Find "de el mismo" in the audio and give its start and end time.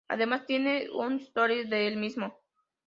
1.65-2.39